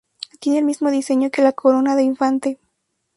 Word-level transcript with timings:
Tiene 0.39 0.57
el 0.57 0.65
mismo 0.65 0.89
diseño 0.89 1.29
que 1.29 1.43
la 1.43 1.51
corona 1.51 1.95
de 1.95 2.01
infante. 2.01 2.57